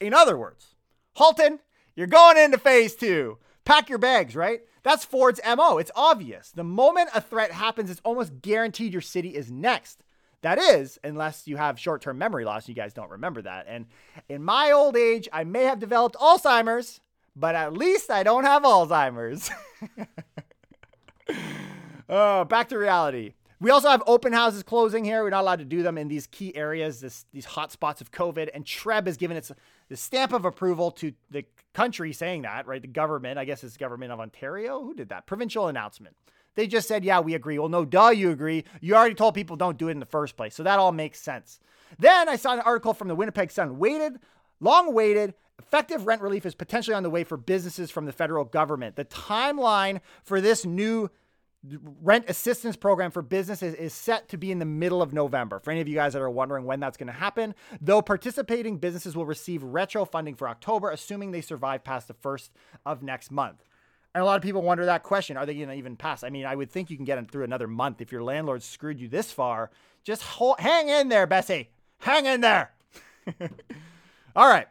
[0.00, 0.74] In other words,
[1.14, 1.60] Halton,
[1.94, 3.38] you're going into phase two.
[3.64, 4.62] Pack your bags, right?
[4.82, 5.78] That's Ford's MO.
[5.78, 6.50] It's obvious.
[6.50, 10.02] The moment a threat happens, it's almost guaranteed your city is next.
[10.42, 13.66] That is, unless you have short term memory loss, you guys don't remember that.
[13.68, 13.86] And
[14.28, 17.00] in my old age, I may have developed Alzheimer's,
[17.36, 19.50] but at least I don't have Alzheimer's.
[22.08, 23.34] uh, back to reality.
[23.60, 25.22] We also have open houses closing here.
[25.22, 28.10] We're not allowed to do them in these key areas, this, these hot spots of
[28.10, 28.48] COVID.
[28.54, 29.52] And TREB has given its
[29.88, 31.44] the stamp of approval to the
[31.74, 32.80] country saying that, right?
[32.80, 34.82] The government, I guess it's government of Ontario.
[34.82, 35.26] Who did that?
[35.26, 36.16] Provincial announcement.
[36.54, 37.58] They just said, yeah, we agree.
[37.58, 38.64] Well, no, duh, you agree.
[38.80, 40.54] You already told people don't do it in the first place.
[40.54, 41.60] So that all makes sense.
[41.98, 43.78] Then I saw an article from the Winnipeg Sun.
[43.78, 44.20] Waited,
[44.60, 48.44] long waited, effective rent relief is potentially on the way for businesses from the federal
[48.44, 48.96] government.
[48.96, 51.10] The timeline for this new
[51.62, 55.58] rent assistance program for businesses is set to be in the middle of November.
[55.58, 58.78] For any of you guys that are wondering when that's going to happen, though participating
[58.78, 62.50] businesses will receive retro funding for October, assuming they survive past the first
[62.86, 63.62] of next month.
[64.14, 66.24] And a lot of people wonder that question are they going to even pass?
[66.24, 68.62] I mean, I would think you can get it through another month if your landlord
[68.62, 69.70] screwed you this far.
[70.02, 71.70] Just hold, hang in there, Bessie.
[71.98, 72.72] Hang in there.
[74.34, 74.66] All right.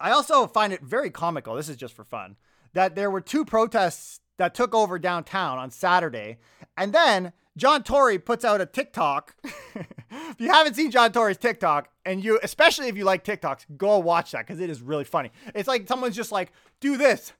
[0.00, 1.54] I also find it very comical.
[1.54, 2.36] This is just for fun
[2.74, 6.38] that there were two protests that took over downtown on Saturday.
[6.76, 9.36] And then John Tory puts out a TikTok.
[9.44, 13.98] if you haven't seen John Tory's TikTok, and you, especially if you like TikToks, go
[13.98, 15.30] watch that because it is really funny.
[15.54, 17.32] It's like someone's just like, do this,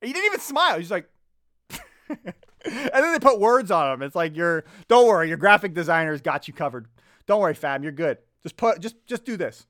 [0.00, 0.78] And he didn't even smile.
[0.78, 1.08] He's like,
[2.10, 4.02] and then they put words on him.
[4.02, 6.86] It's like you're, don't worry, your graphic designer's got you covered.
[7.26, 8.18] Don't worry, fam, you're good.
[8.42, 9.66] Just put, just, just do this.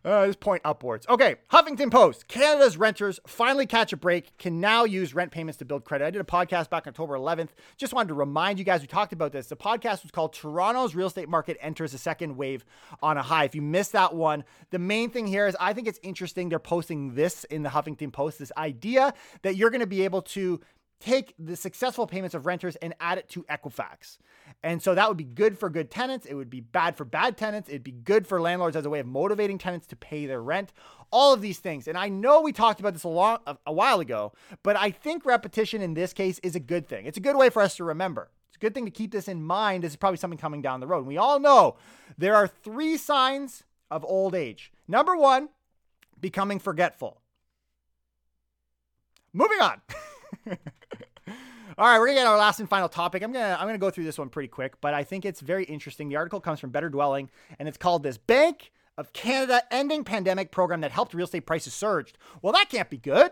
[0.08, 1.06] Uh, just point upwards.
[1.10, 2.30] Okay, Huffington Post.
[2.30, 6.06] Canada's renters finally catch a break, can now use rent payments to build credit.
[6.06, 7.50] I did a podcast back October 11th.
[7.76, 9.48] Just wanted to remind you guys, we talked about this.
[9.48, 12.64] The podcast was called Toronto's Real Estate Market Enters a Second Wave
[13.02, 13.44] on a High.
[13.44, 16.60] If you missed that one, the main thing here is I think it's interesting they're
[16.60, 20.62] posting this in the Huffington Post this idea that you're going to be able to
[21.00, 24.18] take the successful payments of renters and add it to Equifax.
[24.64, 26.26] And so that would be good for good tenants.
[26.26, 27.70] It would be bad for bad tenants.
[27.70, 30.74] It'd be good for landlords as a way of motivating tenants to pay their rent.
[31.12, 31.88] All of these things.
[31.88, 34.34] And I know we talked about this a long a while ago,
[34.64, 37.06] but I think repetition in this case is a good thing.
[37.06, 38.30] It's a good way for us to remember.
[38.50, 39.84] It's a good thing to keep this in mind.
[39.84, 41.00] This is probably something coming down the road.
[41.00, 41.78] And we all know
[42.18, 44.72] there are three signs of old age.
[44.88, 45.50] Number 1,
[46.20, 47.22] becoming forgetful.
[49.34, 49.82] Moving on.
[51.78, 53.22] All right, we're gonna get our last and final topic.
[53.22, 55.64] I'm gonna I'm gonna go through this one pretty quick, but I think it's very
[55.66, 56.10] interesting.
[56.10, 57.30] The article comes from Better Dwelling,
[57.60, 61.74] and it's called "This Bank of Canada Ending Pandemic Program That Helped Real Estate Prices
[61.74, 63.32] Surge." Well, that can't be good.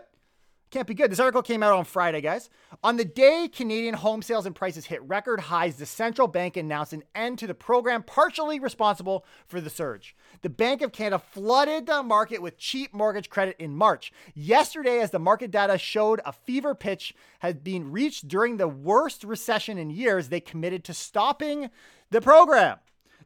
[0.70, 1.12] Can't be good.
[1.12, 2.50] This article came out on Friday, guys.
[2.82, 6.92] On the day Canadian home sales and prices hit record highs, the central bank announced
[6.92, 10.16] an end to the program, partially responsible for the surge.
[10.42, 14.12] The Bank of Canada flooded the market with cheap mortgage credit in March.
[14.34, 19.22] Yesterday, as the market data showed a fever pitch had been reached during the worst
[19.22, 21.70] recession in years, they committed to stopping
[22.10, 22.78] the program.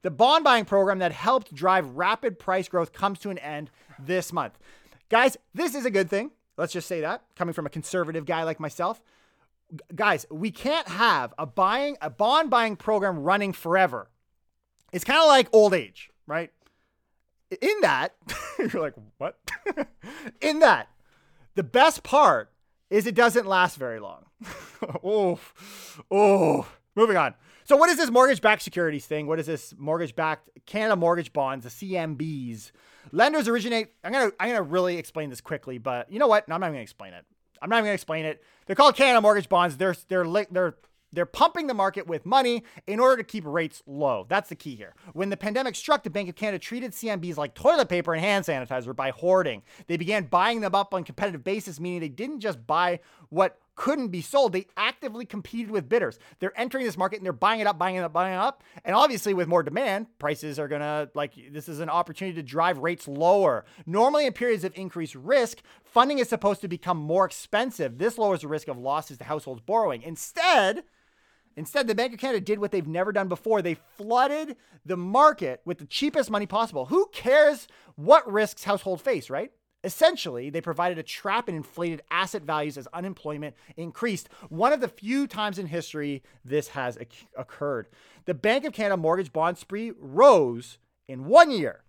[0.03, 4.31] The bond buying program that helped drive rapid price growth comes to an end this
[4.31, 4.59] month.
[5.09, 6.33] Guys, this is a good thing.
[6.61, 9.01] Let's just say that coming from a conservative guy like myself.
[9.94, 14.11] Guys, we can't have a buying a bond buying program running forever.
[14.92, 16.51] It's kind of like old age, right?
[17.62, 18.14] In that,
[18.59, 19.38] you're like, what?
[20.42, 20.88] In that,
[21.55, 22.53] the best part
[22.90, 24.27] is it doesn't last very long.
[25.03, 25.40] oh,
[26.11, 27.35] oh, moving on.
[27.64, 29.27] So, what is this mortgage backed securities thing?
[29.27, 32.70] What is this mortgage backed Canada mortgage bonds, the CMBs?
[33.12, 33.88] Lenders originate.
[34.05, 36.49] I'm gonna I'm gonna really explain this quickly, but you know what?
[36.49, 37.25] No, I'm not gonna explain it.
[37.62, 38.42] I'm not even gonna explain it.
[38.66, 39.77] They're called Canada mortgage bonds.
[39.77, 40.75] They're they're they're
[41.12, 44.27] they're pumping the market with money in order to keep rates low.
[44.29, 44.94] That's the key here.
[45.12, 48.44] When the pandemic struck, the Bank of Canada treated CMBs like toilet paper and hand
[48.44, 49.62] sanitizer by hoarding.
[49.88, 54.09] They began buying them up on competitive basis, meaning they didn't just buy what couldn't
[54.09, 54.53] be sold.
[54.53, 56.19] They actively competed with bidders.
[56.38, 58.62] They're entering this market and they're buying it up, buying it up, buying it up.
[58.85, 62.77] And obviously, with more demand, prices are to, like, this is an opportunity to drive
[62.77, 63.64] rates lower.
[63.87, 67.97] Normally, in periods of increased risk, funding is supposed to become more expensive.
[67.97, 70.03] This lowers the risk of losses to households borrowing.
[70.03, 70.85] Instead,
[71.57, 73.61] Instead, the Bank of Canada did what they've never done before.
[73.61, 76.87] They flooded the market with the cheapest money possible.
[76.87, 77.66] Who cares
[77.97, 79.51] what risks households face, right?
[79.83, 84.28] Essentially, they provided a trap and inflated asset values as unemployment increased.
[84.51, 86.99] One of the few times in history this has
[87.37, 87.89] occurred.
[88.26, 90.76] The Bank of Canada mortgage bond spree rose
[91.09, 91.83] in one year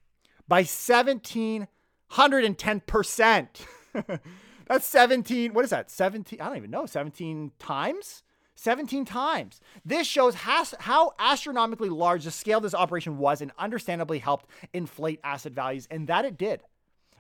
[0.48, 3.48] by 1710%.
[4.68, 5.92] That's 17, what is that?
[5.92, 8.24] 17, I don't even know, 17 times?
[8.56, 9.60] 17 times.
[9.84, 15.54] This shows how astronomically large the scale this operation was and understandably helped inflate asset
[15.54, 16.62] values, and that it did.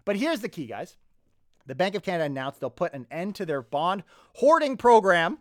[0.06, 0.98] But here's the key, guys.
[1.66, 4.04] The Bank of Canada announced they'll put an end to their bond
[4.36, 5.40] hoarding program.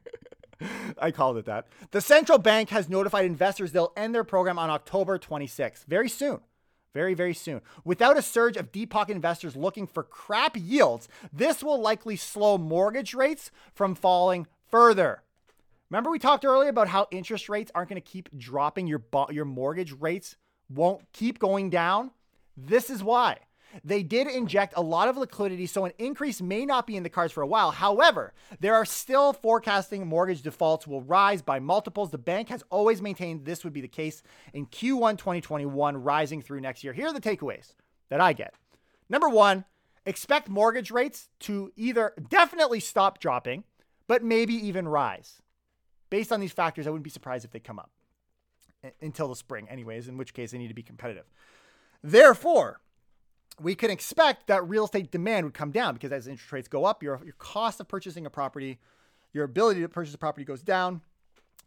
[0.98, 1.68] I called it that.
[1.92, 6.40] The central bank has notified investors they'll end their program on October 26th, very soon.
[6.94, 7.60] Very, very soon.
[7.84, 12.58] Without a surge of deep pocket investors looking for crap yields, this will likely slow
[12.58, 15.22] mortgage rates from falling further.
[15.90, 19.44] Remember we talked earlier about how interest rates aren't going to keep dropping your your
[19.44, 20.36] mortgage rates
[20.68, 22.10] won't keep going down?
[22.56, 23.38] This is why.
[23.84, 27.10] They did inject a lot of liquidity, so an increase may not be in the
[27.10, 27.70] cards for a while.
[27.70, 32.10] However, there are still forecasting mortgage defaults will rise by multiples.
[32.10, 36.60] The bank has always maintained this would be the case in Q1 2021, rising through
[36.60, 36.92] next year.
[36.92, 37.74] Here are the takeaways
[38.08, 38.54] that I get.
[39.08, 39.64] Number one,
[40.06, 43.64] expect mortgage rates to either definitely stop dropping,
[44.06, 45.42] but maybe even rise.
[46.10, 47.90] Based on these factors, I wouldn't be surprised if they come up
[48.82, 51.26] eh, until the spring, anyways, in which case they need to be competitive.
[52.02, 52.80] Therefore,
[53.60, 56.84] we can expect that real estate demand would come down because as interest rates go
[56.84, 58.78] up, your, your cost of purchasing a property,
[59.32, 61.00] your ability to purchase a property goes down.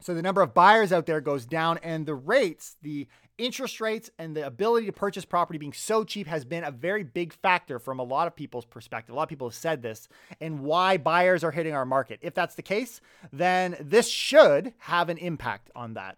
[0.01, 4.09] So the number of buyers out there goes down, and the rates, the interest rates,
[4.17, 7.77] and the ability to purchase property being so cheap has been a very big factor
[7.77, 9.13] from a lot of people's perspective.
[9.13, 12.17] A lot of people have said this and why buyers are hitting our market.
[12.23, 12.99] If that's the case,
[13.31, 16.17] then this should have an impact on that.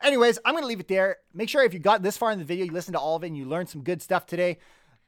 [0.00, 1.18] Anyways, I'm going to leave it there.
[1.32, 3.24] Make sure if you got this far in the video, you listened to all of
[3.24, 4.58] it and you learned some good stuff today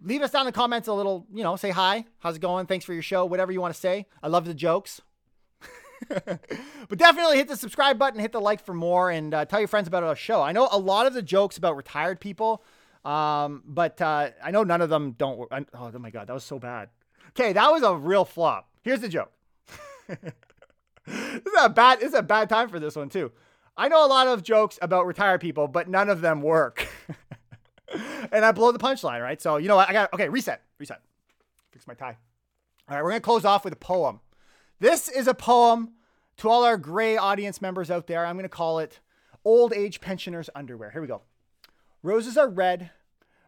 [0.02, 2.04] leave us down in the comments a little, you know, say hi.
[2.18, 2.66] How's it going?
[2.66, 3.24] Thanks for your show.
[3.24, 4.06] Whatever you want to say.
[4.22, 5.00] I love the jokes.
[6.08, 9.68] but definitely hit the subscribe button, hit the like for more, and uh, tell your
[9.68, 10.42] friends about our show.
[10.42, 12.62] I know a lot of the jokes about retired people,
[13.04, 15.48] um, but uh, I know none of them don't.
[15.50, 16.90] I, oh, my God, that was so bad.
[17.30, 18.68] Okay, that was a real flop.
[18.82, 19.32] Here's the joke.
[20.08, 20.32] this
[21.06, 22.00] is a bad.
[22.00, 23.32] This is a bad time for this one too.
[23.76, 26.85] I know a lot of jokes about retired people, but none of them work.
[28.32, 29.40] And I blow the punchline, right?
[29.40, 29.88] So, you know what?
[29.88, 31.00] I got, okay, reset, reset.
[31.72, 32.16] Fix my tie.
[32.88, 34.20] All right, we're to close off with a poem.
[34.78, 35.92] This is a poem
[36.38, 38.24] to all our gray audience members out there.
[38.24, 39.00] I'm to call it
[39.44, 40.90] Old Age Pensioners Underwear.
[40.90, 41.22] Here we go.
[42.02, 42.90] Roses are red,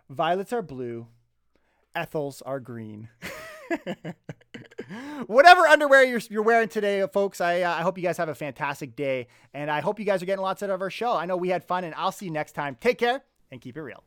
[0.08, 1.06] violets are blue,
[1.94, 3.08] Ethels are green.
[5.26, 8.34] Whatever underwear you're, you're wearing today, folks, I, uh, I hope you guys have a
[8.34, 9.28] fantastic day.
[9.52, 11.14] And I hope you guys are getting lots out of our show.
[11.14, 12.76] I know we had fun, and I'll see you next time.
[12.80, 14.02] Take care and keep it real.